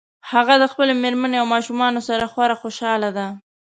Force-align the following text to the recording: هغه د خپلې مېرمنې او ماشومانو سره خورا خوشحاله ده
هغه 0.31 0.53
د 0.61 0.65
خپلې 0.71 0.93
مېرمنې 1.03 1.37
او 1.41 1.47
ماشومانو 1.55 1.99
سره 2.09 2.25
خورا 2.31 2.55
خوشحاله 2.61 3.09
ده 3.17 3.27